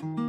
[0.00, 0.27] Fala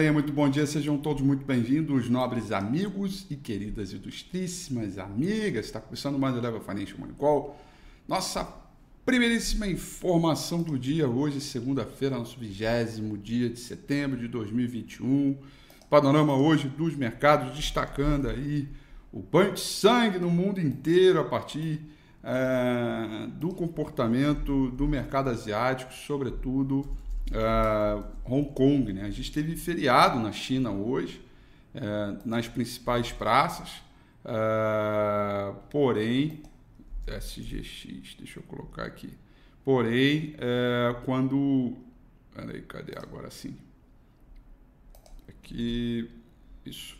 [0.00, 5.66] galerinha, muito bom dia, sejam todos muito bem-vindos, nobres amigos e queridas ilustríssimas amigas.
[5.66, 7.54] Está começando mais o Level Financial Money Call.
[8.08, 8.48] Nossa
[9.04, 15.36] primeiríssima informação do dia, hoje, segunda-feira, nosso vigésimo dia de setembro de 2021.
[15.90, 18.66] Panorama hoje dos mercados, destacando aí
[19.12, 21.78] o banho de sangue no mundo inteiro a partir
[22.24, 26.88] é, do comportamento do mercado asiático, sobretudo
[27.30, 28.92] uh, Hong Kong.
[28.92, 29.02] Né?
[29.02, 31.24] A gente teve feriado na China hoje,
[31.74, 33.82] uh, nas principais praças,
[34.24, 36.42] uh, porém,
[37.06, 39.12] SGX, deixa eu colocar aqui.
[39.64, 41.76] Porém, é, quando.
[42.34, 43.56] Peraí, cadê agora sim?
[45.28, 46.08] Aqui.
[46.64, 46.98] Isso.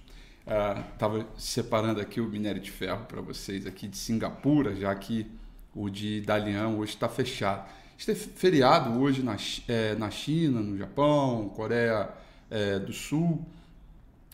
[0.93, 5.27] Estava separando aqui o minério de ferro para vocês aqui de Singapura, já que
[5.75, 9.37] o de Dalian hoje está fechado gente tem feriado hoje na,
[9.69, 12.09] é, na China, no Japão, Coreia
[12.51, 13.45] é, do Sul,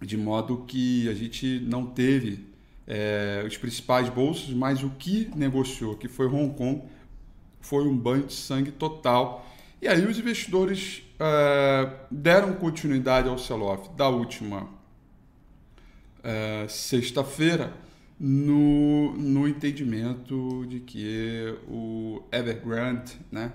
[0.00, 2.46] de modo que a gente não teve
[2.86, 6.82] é, os principais bolsos, mas o que negociou, que foi Hong Kong,
[7.60, 9.44] foi um banho de sangue total.
[9.82, 14.68] E aí os investidores é, deram continuidade ao sell-off da última
[16.22, 17.72] é, sexta-feira
[18.18, 23.52] no, no entendimento de que o Evergrande né,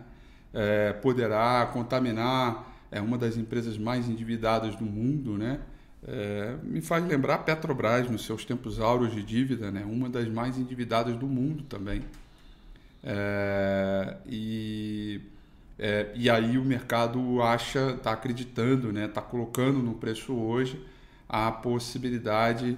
[0.54, 5.62] é, poderá contaminar é uma das empresas mais endividadas do mundo, né?
[6.06, 9.86] É, me faz lembrar a Petrobras nos seus tempos áureos de dívida, né?
[9.86, 12.04] Uma das mais endividadas do mundo também.
[13.02, 15.22] É, e,
[15.80, 19.06] é, e aí o mercado acha, está acreditando, né?
[19.06, 20.86] Está colocando no preço hoje
[21.30, 22.78] a possibilidade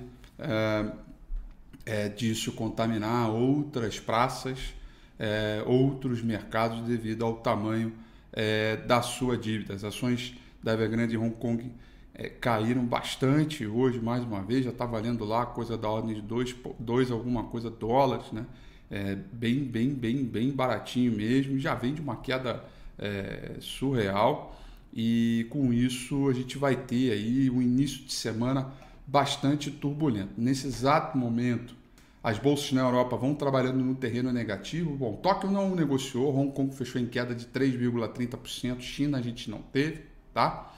[1.86, 4.74] é, disso contaminar outras praças,
[5.20, 7.94] é, outros mercados devido ao tamanho
[8.32, 9.74] é, da sua dívida.
[9.74, 11.72] As ações da Evergrande Hong Kong
[12.14, 16.22] é, caíram bastante hoje, mais uma vez, já está valendo lá coisa da ordem de
[16.22, 18.46] 2 dois, alguma coisa dólares, né?
[18.92, 22.64] É, bem, bem, bem, bem baratinho mesmo, já vem de uma queda
[23.00, 24.56] é, surreal
[24.94, 28.72] e com isso a gente vai ter aí um início de semana
[29.06, 30.34] bastante turbulento.
[30.38, 31.76] Nesse exato momento,
[32.24, 34.96] as bolsas na Europa vão trabalhando no terreno negativo.
[34.96, 39.62] Bom, Tóquio não negociou, Hong Kong fechou em queda de 3,30%, China a gente não
[39.62, 40.02] teve,
[40.34, 40.72] tá?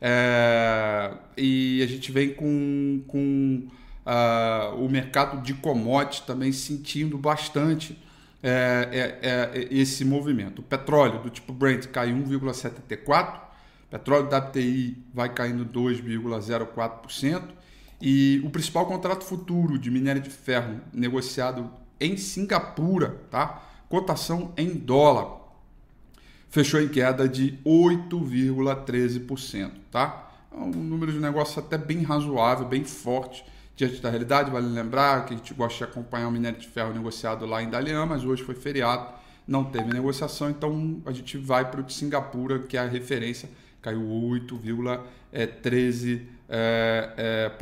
[0.00, 3.68] É, e a gente vem com, com
[4.06, 7.96] uh, o mercado de commodities também sentindo bastante
[8.42, 8.88] é,
[9.22, 10.58] é, é, esse movimento.
[10.58, 13.40] O petróleo do tipo Brent cai 1,74%,
[13.90, 17.42] petróleo da WTI vai caindo 2,04%,
[18.04, 21.70] e o principal contrato futuro de minério de ferro negociado
[22.00, 23.62] em Singapura, tá?
[23.88, 25.40] cotação em dólar,
[26.50, 29.70] fechou em queda de 8,13%.
[29.88, 30.32] Tá?
[30.50, 33.44] É um número de negócio até bem razoável, bem forte
[33.76, 34.50] diante da realidade.
[34.50, 37.70] Vale lembrar que a gente gosta de acompanhar o minério de ferro negociado lá em
[37.70, 39.06] Dalian, mas hoje foi feriado,
[39.46, 43.48] não teve negociação, então a gente vai para o de Singapura, que é a referência,
[43.82, 46.22] caiu 8,13%.
[46.48, 47.52] É, é.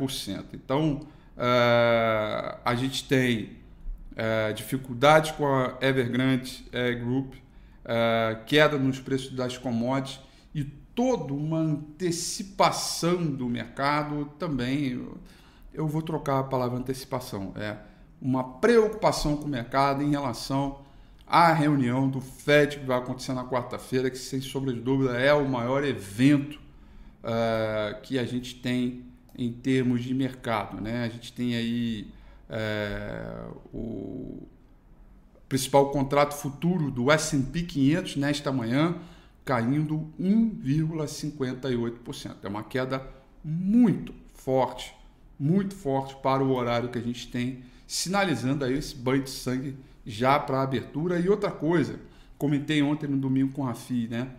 [0.53, 1.01] Então,
[1.37, 3.57] é, a gente tem
[4.15, 7.33] é, dificuldades com a Evergrande é, Group,
[8.45, 10.19] queda nos preços das commodities
[10.53, 15.03] e toda uma antecipação do mercado também
[15.73, 17.53] eu vou trocar a palavra antecipação.
[17.55, 17.77] É
[18.21, 20.79] uma preocupação com o mercado em relação
[21.31, 25.33] à reunião do FED que vai acontecer na quarta-feira, que sem sombra de dúvida é
[25.33, 26.59] o maior evento
[27.23, 29.05] uh, que a gente tem
[29.37, 30.81] em termos de mercado.
[30.81, 31.05] Né?
[31.05, 32.11] A gente tem aí
[32.49, 34.45] uh, o
[35.47, 38.97] principal contrato futuro do S&P 500 nesta manhã
[39.45, 42.35] caindo 1,58%.
[42.43, 43.07] É uma queda
[43.43, 44.93] muito forte
[45.41, 49.75] muito forte para o horário que a gente tem, sinalizando aí esse banho de sangue
[50.05, 51.19] já para a abertura.
[51.19, 51.99] E outra coisa,
[52.37, 54.29] comentei ontem no domingo com a FI, né?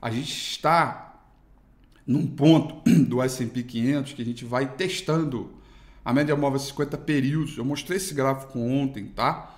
[0.00, 1.20] A gente está
[2.06, 5.50] num ponto do S&P 500 que a gente vai testando
[6.04, 7.58] a média móvel 50 períodos.
[7.58, 9.52] Eu mostrei esse gráfico ontem, tá?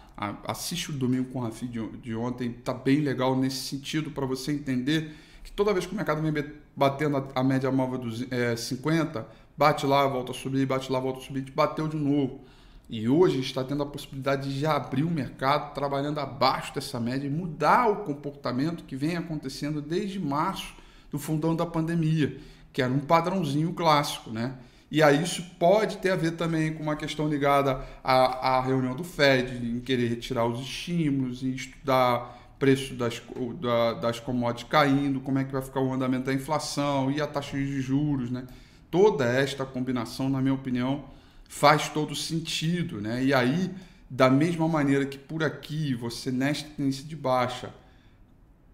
[0.47, 1.69] Assiste o domingo com a FI
[2.03, 5.15] de ontem, tá bem legal nesse sentido para você entender
[5.45, 6.45] que toda vez que o mercado vem
[6.75, 9.27] batendo a média móvel dos é, 50,
[9.57, 12.41] bate lá, volta a subir, bate lá, volta a subir, bateu de novo.
[12.89, 17.31] E hoje está tendo a possibilidade de abrir o mercado trabalhando abaixo dessa média e
[17.31, 20.75] mudar o comportamento que vem acontecendo desde março
[21.11, 22.39] do fundão da pandemia,
[22.73, 24.55] que era um padrãozinho clássico, né?
[24.91, 28.97] E aí isso pode ter a ver também com uma questão ligada à, à reunião
[28.97, 33.23] do Fed, em querer retirar os estímulos, em estudar preço das,
[33.61, 37.27] da, das commodities caindo, como é que vai ficar o andamento da inflação e a
[37.27, 38.47] taxa de juros, né?
[38.91, 41.05] toda esta combinação, na minha opinião,
[41.49, 43.25] faz todo sentido, né?
[43.25, 43.75] E aí,
[44.09, 47.75] da mesma maneira que por aqui você nesta tendência de baixa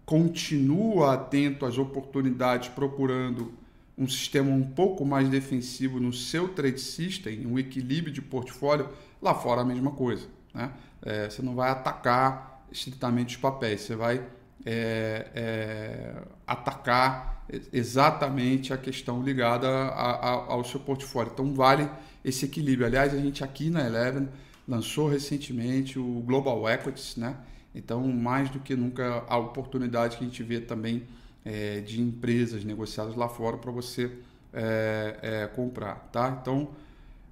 [0.05, 3.53] continua atento às oportunidades, procurando
[3.97, 8.89] um sistema um pouco mais defensivo no seu trade system, um equilíbrio de portfólio,
[9.21, 10.71] lá fora a mesma coisa, né?
[11.01, 14.21] É, você não vai atacar estritamente os papéis, você vai
[14.65, 17.34] é, é, atacar
[17.71, 21.31] exatamente a questão ligada a, a, ao seu portfólio.
[21.33, 21.89] Então, vale
[22.23, 22.87] esse equilíbrio.
[22.87, 24.27] Aliás, a gente aqui na Eleven
[24.67, 27.37] lançou recentemente o Global Equities, né?
[27.73, 31.03] Então, mais do que nunca, a oportunidade que a gente vê também
[31.43, 34.11] é, de empresas negociadas lá fora para você
[34.53, 36.39] é, é, comprar, tá?
[36.41, 36.69] Então,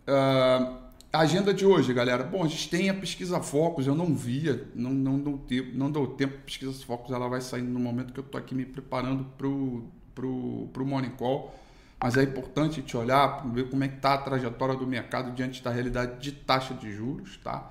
[0.09, 0.86] uh,
[1.16, 2.23] a agenda de hoje, galera.
[2.23, 6.06] Bom, a gente tem a pesquisa Focus, eu não via, não, não, tempo, não deu
[6.06, 6.37] tempo.
[6.44, 9.90] Pesquisa Focus ela vai sair no momento que eu estou aqui me preparando para o
[10.14, 11.54] pro, pro Morning Call.
[11.99, 15.62] Mas é importante te olhar, ver como é que está a trajetória do mercado diante
[15.62, 17.70] da realidade de taxa de juros, tá?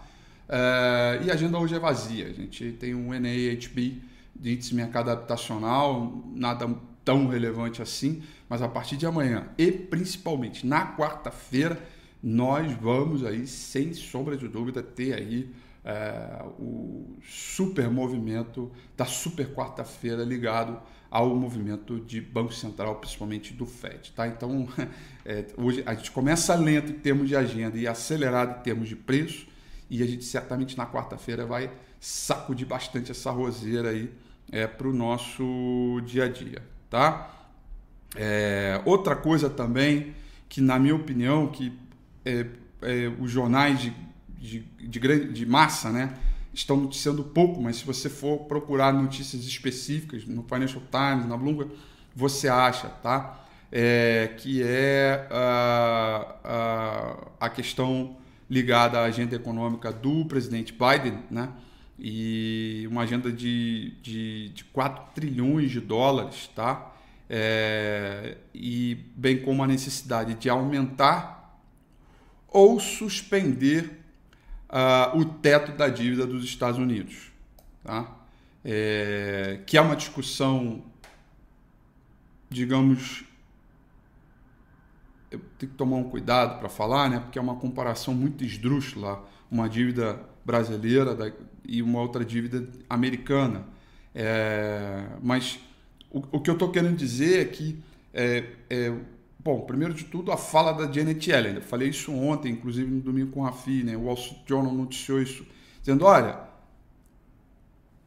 [0.49, 2.25] É, e a agenda hoje é vazia.
[2.27, 4.01] A gente tem um NAHB
[4.35, 6.67] de índice mercado habitacional, nada
[7.03, 11.79] tão relevante assim, mas a partir de amanhã e principalmente na quarta-feira
[12.21, 15.51] nós vamos aí, sem sombra de dúvida, ter aí
[15.83, 20.81] é, o super movimento da super quarta-feira ligado
[21.11, 24.11] ao movimento de Banco Central, principalmente do FED.
[24.13, 24.27] Tá?
[24.27, 24.67] Então,
[25.23, 28.95] é, hoje a gente começa lento em termos de agenda e acelerado em termos de
[28.95, 29.47] preço,
[29.89, 34.11] e a gente certamente na quarta-feira vai sacudir bastante essa roseira aí
[34.51, 36.61] é, para o nosso dia a dia.
[36.89, 37.31] Tá?
[38.15, 40.15] É, outra coisa também
[40.49, 41.71] que, na minha opinião, que
[42.25, 42.45] é,
[42.81, 43.93] é, os jornais de,
[44.37, 46.13] de, de, grande, de massa, né?
[46.55, 51.71] estão noticiando pouco, mas se você for procurar notícias específicas no Financial Times, na Bloomberg,
[52.15, 53.41] você acha, tá?
[53.71, 58.15] É, que é a, a, a questão
[58.49, 61.49] ligada à agenda econômica do presidente Biden, né?
[61.99, 66.93] E uma agenda de, de, de 4 trilhões de dólares, tá?
[67.29, 71.34] É, e bem como a necessidade de aumentar
[72.55, 73.99] ou suspender
[74.69, 77.29] uh, o teto da dívida dos Estados Unidos,
[77.83, 78.15] tá?
[78.63, 80.81] É, que é uma discussão,
[82.49, 83.25] digamos,
[85.29, 87.19] eu tenho que tomar um cuidado para falar, né?
[87.19, 91.33] Porque é uma comparação muito esdrúxula, uma dívida brasileira da,
[91.65, 93.65] e uma outra dívida americana.
[94.15, 95.59] É, mas
[96.09, 97.77] o, o, que eu estou querendo dizer é que
[98.13, 98.93] é, é,
[99.45, 101.57] Bom, primeiro de tudo, a fala da Janet Yellen.
[101.57, 103.95] Eu falei isso ontem, inclusive no domingo com a FI, né?
[103.95, 105.45] O Wall Street Journal noticiou isso,
[105.81, 106.39] dizendo: olha,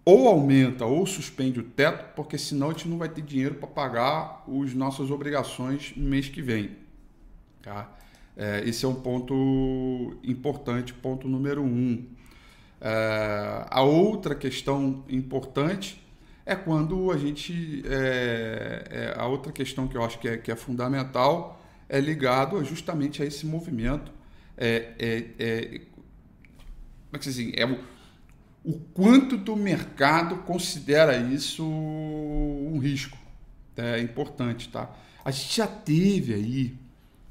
[0.05, 3.69] ou aumenta ou suspende o teto, porque senão a gente não vai ter dinheiro para
[3.69, 6.77] pagar as nossas obrigações no mês que vem.
[7.63, 7.89] Tá?
[8.37, 12.05] É, esse é um ponto importante, ponto número um.
[12.81, 16.05] É, a outra questão importante
[16.49, 17.83] é quando a gente.
[17.87, 22.65] É, é, a outra questão que eu acho que é, que é fundamental é ligado
[22.65, 24.11] justamente a esse movimento.
[24.57, 27.53] É, é, é, como é que se diz?
[27.55, 27.79] É o,
[28.65, 33.19] o quanto do mercado considera isso um risco.
[33.77, 34.91] É importante, tá?
[35.23, 36.75] A gente já teve aí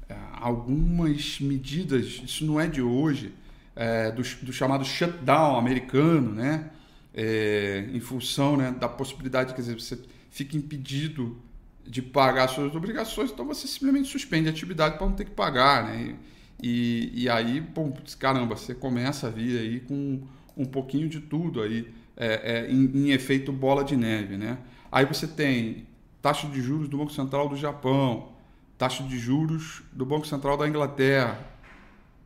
[0.08, 3.34] é, algumas medidas, isso não é de hoje,
[3.74, 6.70] é, do, do chamado shutdown americano, né?
[7.14, 9.98] É, em função né, da possibilidade, quer dizer, você
[10.30, 11.36] fica impedido
[11.84, 15.84] de pagar suas obrigações, então você simplesmente suspende a atividade para não ter que pagar,
[15.84, 16.16] né?
[16.62, 20.20] E, e aí, pô, caramba, você começa a vir aí com
[20.56, 24.58] um pouquinho de tudo aí, é, é, em, em, efeito bola de neve, né?
[24.90, 25.86] Aí você tem
[26.20, 28.32] taxa de juros do Banco Central do Japão,
[28.76, 31.38] taxa de juros do Banco Central da Inglaterra,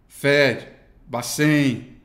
[0.09, 0.67] Fed,
[1.07, 1.99] Bacen,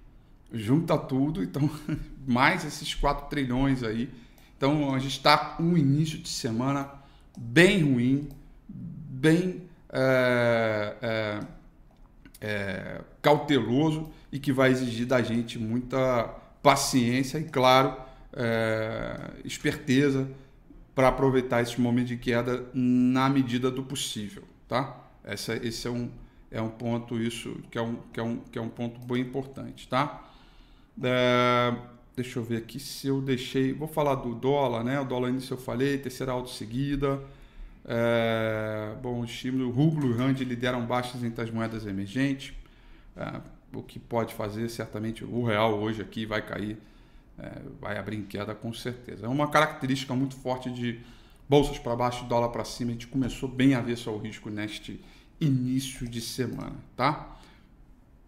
[0.51, 1.69] junta tudo, então
[2.27, 4.10] mais esses 4 trilhões aí.
[4.57, 6.91] Então a gente está um início de semana
[7.38, 8.29] bem ruim,
[8.67, 11.39] bem é, é,
[12.41, 16.25] é, cauteloso e que vai exigir da gente muita
[16.62, 17.96] paciência e, claro,
[18.34, 20.29] é, esperteza
[20.93, 24.98] para aproveitar esse momento de queda na medida do possível, tá?
[25.24, 26.10] Essa, esse é um,
[26.50, 29.22] é um ponto isso que é um, que é um, que é um ponto bem
[29.22, 30.27] importante, tá?
[31.01, 31.74] É,
[32.17, 33.71] Deixa eu ver aqui se eu deixei.
[33.71, 35.00] Vou falar do dólar, né?
[35.00, 37.21] O dólar início eu falei, terceira alta seguida.
[37.86, 42.55] É, bom, o estímulo, o rublo e o rand lideram baixas entre as moedas emergentes.
[43.15, 43.39] É,
[43.71, 46.79] o que pode fazer, certamente, o real hoje aqui vai cair,
[47.38, 49.27] é, vai abrir em queda com certeza.
[49.27, 51.00] É uma característica muito forte de
[51.47, 52.89] bolsas para baixo dólar para cima.
[52.89, 55.00] A gente começou bem a ver ao risco neste
[55.39, 57.38] início de semana, tá?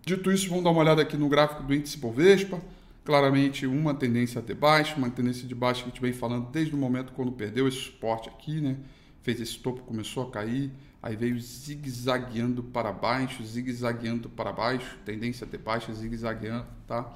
[0.06, 2.62] Dito isso, vamos dar uma olhada aqui no gráfico do índice Bovespa
[3.04, 6.76] claramente uma tendência de baixo, uma tendência de baixo que a gente vem falando desde
[6.76, 8.78] o momento quando perdeu esse suporte aqui, né?
[9.22, 15.46] Fez esse topo, começou a cair, aí veio zigue-zagueando para baixo, zigue-zagueando para baixo, tendência
[15.46, 17.14] de baixo, zigue-zagueando, tá?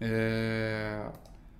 [0.00, 1.10] É...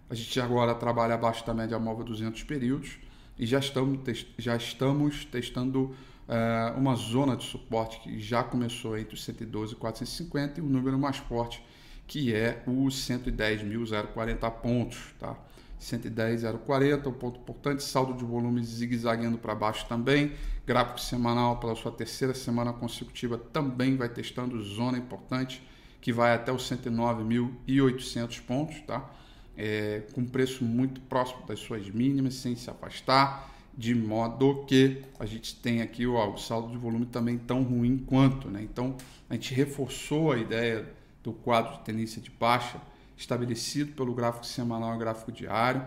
[0.08, 2.98] A gente agora trabalha abaixo da média móvel 200 períodos
[3.38, 5.96] e já estamos, já estamos testando
[6.28, 10.66] é, uma zona de suporte que já começou entre os 112 e 450 e o
[10.66, 11.62] número mais forte
[12.06, 15.36] que é os 110.040 pontos, tá?
[15.80, 20.32] 110.040, um ponto importante, saldo de volume zigue-zagueando para baixo também,
[20.66, 25.62] gráfico semanal pela sua terceira semana consecutiva também vai testando zona importante,
[26.00, 29.10] que vai até os 109.800 pontos, tá?
[29.56, 35.26] É, com preço muito próximo das suas mínimas, sem se afastar, de modo que a
[35.26, 38.62] gente tem aqui ó, o saldo de volume também tão ruim quanto, né?
[38.62, 38.96] Então
[39.28, 40.86] a gente reforçou a ideia
[41.26, 42.80] do quadro de tendência de baixa
[43.16, 45.84] estabelecido pelo gráfico semanal e gráfico diário,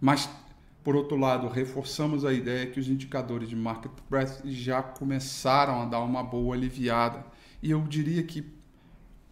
[0.00, 0.28] mas
[0.82, 5.84] por outro lado, reforçamos a ideia que os indicadores de market price já começaram a
[5.84, 7.26] dar uma boa aliviada.
[7.62, 8.42] E eu diria que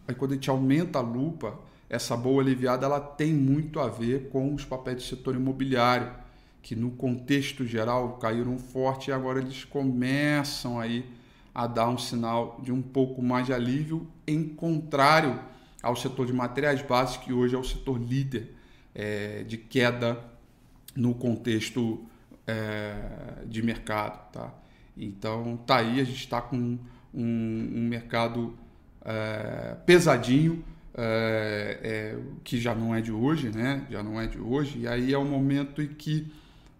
[0.07, 1.57] aí quando a gente aumenta a lupa,
[1.89, 6.11] essa boa aliviada ela tem muito a ver com os papéis do setor imobiliário,
[6.61, 11.09] que no contexto geral caíram forte e agora eles começam aí
[11.57, 15.39] a dar um sinal de um pouco mais de alívio, em contrário
[15.81, 18.53] ao setor de materiais básicos, que hoje é o setor líder
[18.93, 20.23] é, de queda
[20.95, 22.05] no contexto
[22.45, 24.31] é, de mercado.
[24.31, 24.53] Tá?
[24.95, 26.79] Então, tá aí, a gente está com um,
[27.11, 28.55] um mercado
[29.03, 33.83] é, pesadinho, é, é, que já não é de hoje, né?
[33.89, 34.81] Já não é de hoje.
[34.81, 36.31] E aí é o momento em que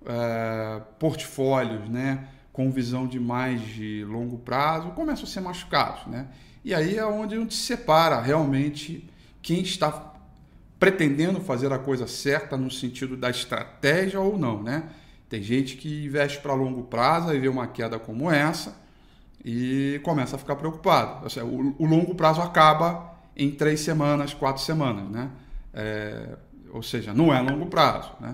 [0.06, 2.28] é, portfólios, né?
[2.58, 6.26] Com visão de mais de longo prazo começam a ser machucados, né?
[6.66, 9.08] E aí é onde gente separa realmente
[9.44, 10.16] quem está
[10.80, 14.90] pretendendo fazer a coisa certa no sentido da estratégia ou não, né?
[15.30, 18.76] Tem gente que investe para longo prazo e vê uma queda como essa
[19.46, 21.30] e começa a ficar preocupado.
[21.30, 25.30] Seja, o, o, longo prazo acaba em três semanas, quatro semanas, né?
[25.76, 26.36] É,
[26.74, 28.34] ou seja, não é longo prazo, né?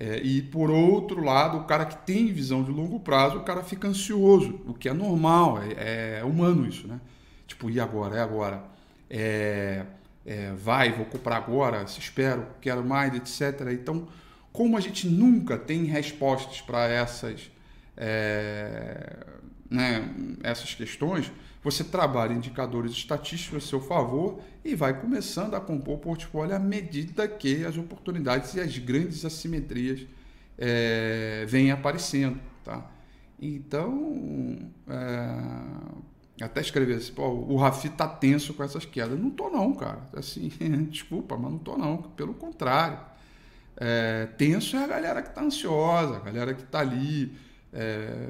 [0.00, 3.62] É, e por outro lado, o cara que tem visão de longo prazo, o cara
[3.62, 6.98] fica ansioso, o que é normal, é, é humano isso, né?
[7.46, 8.16] Tipo, e agora?
[8.16, 8.64] É agora?
[9.10, 9.84] É,
[10.24, 13.68] é, vai, vou comprar agora, se espero, quero mais, etc.
[13.72, 14.08] Então,
[14.50, 17.50] como a gente nunca tem respostas para essas,
[17.94, 19.18] é,
[19.68, 20.08] né,
[20.42, 21.30] essas questões,
[21.62, 26.58] você trabalha indicadores estatísticos a seu favor e vai começando a compor o portfólio à
[26.58, 30.06] medida que as oportunidades e as grandes assimetrias
[30.56, 32.40] é, vêm aparecendo.
[32.64, 32.90] Tá?
[33.38, 39.18] Então, é, até escrever assim, Pô, o Rafi tá tenso com essas quedas.
[39.18, 40.08] Não tô não, cara.
[40.14, 40.50] Assim,
[40.90, 41.98] desculpa, mas não tô não.
[41.98, 42.98] Pelo contrário.
[43.76, 47.32] É, tenso é a galera que está ansiosa, a galera que está ali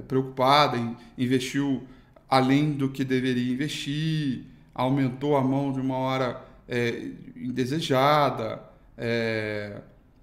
[0.07, 1.83] preocupada, em, investiu
[2.31, 8.63] além do que deveria investir, aumentou a mão de uma hora é, indesejada.
[8.97, 9.81] É,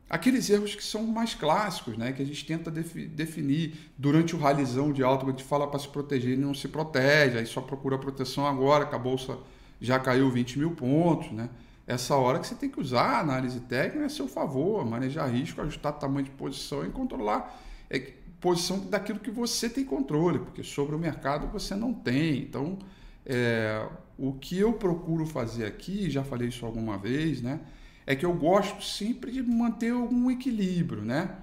[0.10, 4.40] aqueles erros que são mais clássicos, né, que a gente tenta defi definir durante o
[4.40, 7.60] ralizão de alta, a gente fala para se proteger e não se protege, aí só
[7.60, 9.38] procura proteção agora, que a bolsa
[9.82, 11.50] já caiu 20 mil pontos, né?
[11.86, 15.62] essa hora que você tem que usar a análise técnica a seu favor, manejar risco,
[15.62, 20.95] ajustar tamanho de posição e controlar é, posição daquilo que você tem controle, porque sobre
[20.95, 22.39] o mercado você não tem.
[22.39, 22.78] Então,
[23.26, 27.60] é, o que eu procuro fazer aqui, já falei isso alguma vez, né?
[28.06, 31.36] É que eu gosto sempre de manter algum equilíbrio, né?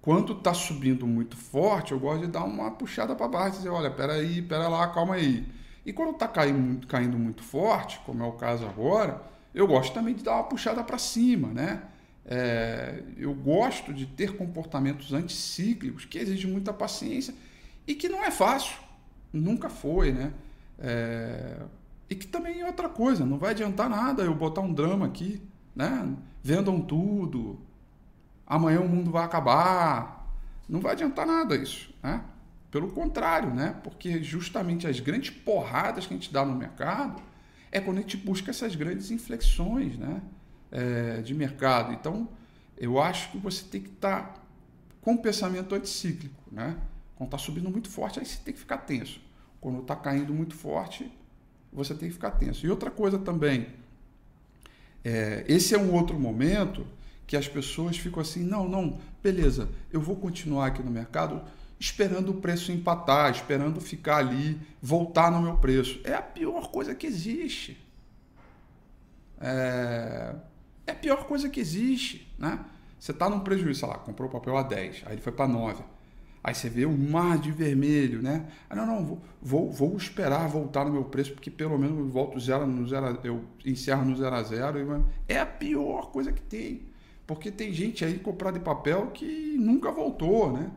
[0.00, 3.90] Quando está subindo muito forte, eu gosto de dar uma puxada para baixo, dizer, olha,
[3.90, 5.46] peraí, pera lá, calma aí.
[5.84, 9.22] E quando está caindo, caindo muito forte, como é o caso agora,
[9.54, 11.82] eu gosto também de dar uma puxada para cima, né?
[12.24, 17.34] É, eu gosto de ter comportamentos anticíclicos que exigem muita paciência
[17.86, 18.76] e que não é fácil,
[19.32, 20.32] nunca foi, né?
[20.78, 21.62] É,
[22.08, 25.42] e que também é outra coisa, não vai adiantar nada eu botar um drama aqui,
[25.74, 26.14] né?
[26.42, 27.60] Vendam tudo,
[28.46, 30.28] amanhã o mundo vai acabar,
[30.68, 32.22] não vai adiantar nada isso, né?
[32.70, 33.76] Pelo contrário, né?
[33.82, 37.20] Porque justamente as grandes porradas que a gente dá no mercado
[37.72, 40.22] é quando a gente busca essas grandes inflexões, né?
[40.72, 41.92] É, de mercado.
[41.92, 42.28] Então,
[42.76, 44.40] eu acho que você tem que estar tá
[45.00, 46.76] com pensamento anticíclico, né?
[47.16, 49.20] Quando está subindo muito forte, aí você tem que ficar tenso.
[49.60, 51.10] Quando está caindo muito forte,
[51.72, 52.64] você tem que ficar tenso.
[52.64, 53.66] E outra coisa também,
[55.04, 56.86] é, esse é um outro momento
[57.26, 61.42] que as pessoas ficam assim, não, não, beleza, eu vou continuar aqui no mercado
[61.78, 65.98] esperando o preço empatar, esperando ficar ali, voltar no meu preço.
[66.04, 67.82] É a pior coisa que existe.
[69.40, 70.34] É,
[70.90, 72.58] é a pior coisa que existe, né?
[72.98, 75.48] Você está num prejuízo, sei lá, comprou o papel a 10, aí ele foi para
[75.48, 75.82] 9.
[76.42, 78.46] Aí você vê um mar de vermelho, né?
[78.68, 82.08] Ah, não, não, vou, vou, vou esperar voltar no meu preço, porque pelo menos eu
[82.08, 85.06] volto zero no zero, eu encerro no zero a zero.
[85.28, 86.82] É a pior coisa que tem.
[87.26, 90.70] Porque tem gente aí comprada de papel que nunca voltou, né?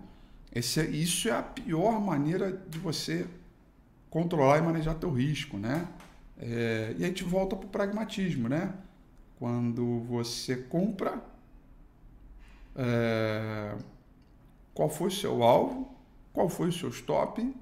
[0.53, 3.25] Esse, é, isso é a pior maneira de você
[4.09, 5.87] controlar e manejar teu risco, né?
[6.37, 8.73] É, e a gente volta para o pragmatismo, né?
[9.43, 11.21] Quando você compra,
[12.77, 13.75] é,
[14.73, 15.93] qual foi seu alvo,
[16.31, 17.53] qual foi o seu stop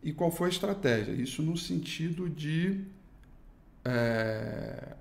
[0.00, 1.10] e qual foi a estratégia.
[1.10, 2.84] Isso no sentido de
[3.84, 4.94] é,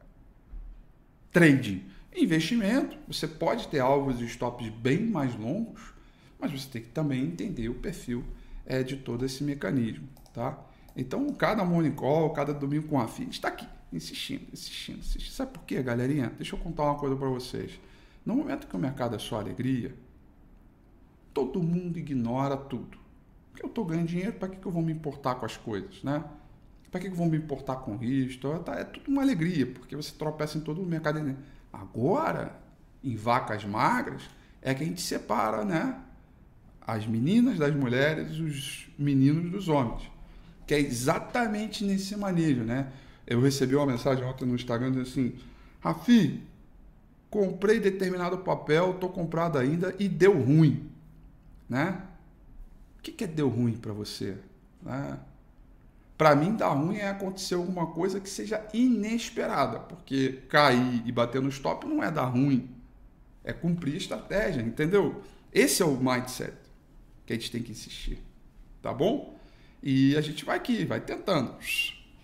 [1.32, 1.86] trading.
[2.16, 5.94] Investimento, você pode ter alvos e stops bem mais longos,
[6.40, 8.24] mas você tem que também entender o perfil
[8.66, 10.60] é, de todo esse mecanismo, tá?
[10.98, 15.34] Então, cada morning call, cada domingo com a FII, está aqui, insistindo, insistindo, insistindo.
[15.34, 16.32] Sabe por quê, galerinha?
[16.38, 17.80] Deixa eu contar uma coisa para vocês.
[18.26, 19.94] No momento que o mercado é só alegria,
[21.34, 22.98] todo mundo ignora tudo.
[23.52, 26.02] Porque eu estou ganhando dinheiro, para que, que eu vou me importar com as coisas,
[26.04, 26.24] né?
[26.90, 28.60] Para que, que eu vou me importar com risco?
[28.60, 31.36] Tá, é tudo uma alegria, porque você tropeça em todo o mercado.
[31.72, 32.60] Agora,
[33.04, 34.24] em vacas magras,
[34.62, 36.00] é que a gente separa, né?
[36.86, 40.10] As meninas das mulheres, os meninos dos homens.
[40.66, 42.92] Que é exatamente nesse manejo, né?
[43.26, 45.36] Eu recebi uma mensagem ontem no Instagram dizendo assim:
[45.80, 46.42] Rafi,
[47.30, 50.90] comprei determinado papel, tô comprado ainda e deu ruim,
[51.70, 52.02] né?
[53.00, 54.38] O que, que é deu ruim para você?
[54.82, 55.20] Né?
[56.18, 61.42] Para mim, dar ruim é acontecer alguma coisa que seja inesperada, porque cair e bater
[61.42, 62.70] no stop não é dar ruim,
[63.44, 65.22] é cumprir estratégia, entendeu?
[65.52, 66.54] Esse é o mindset
[67.26, 68.20] que a gente tem que insistir,
[68.82, 69.38] tá bom?
[69.82, 71.56] E a gente vai aqui, vai tentando,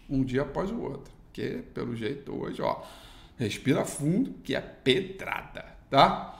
[0.09, 2.81] um dia após o outro, porque pelo jeito hoje, ó,
[3.37, 6.39] respira fundo, que é pedrada, tá?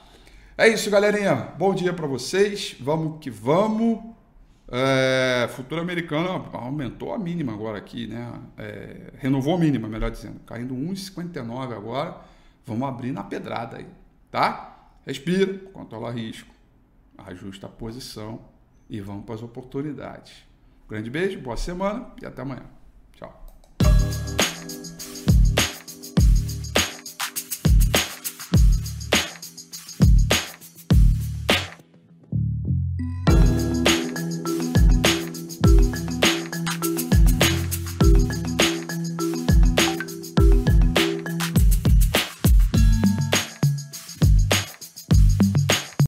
[0.56, 1.34] É isso, galerinha.
[1.34, 2.76] Bom dia para vocês.
[2.78, 3.98] Vamos que vamos.
[4.68, 8.30] É, futuro americano aumentou a mínima agora aqui, né?
[8.58, 10.38] É, renovou a mínima, melhor dizendo.
[10.40, 12.20] Caindo 1,59 agora.
[12.66, 13.86] Vamos abrir na pedrada aí,
[14.30, 14.90] tá?
[15.06, 16.54] Respira, controla risco,
[17.16, 18.42] ajusta a posição
[18.88, 20.44] e vamos para as oportunidades.
[20.88, 22.79] Grande beijo, boa semana e até amanhã.